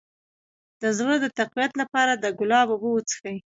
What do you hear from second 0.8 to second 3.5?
د زړه د تقویت لپاره د ګلاب اوبه وڅښئ